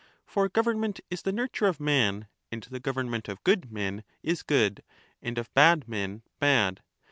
[0.25, 4.81] For government is the nurture of man, and the government of good men is good,
[5.21, 6.81] and of bad men bad.